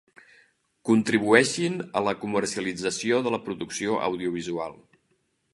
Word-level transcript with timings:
Contribueixin 0.89 1.77
a 2.01 2.03
la 2.07 2.15
comercialització 2.23 3.23
de 3.29 3.37
la 3.37 3.43
producció 3.49 4.03
audiovisual. 4.11 4.79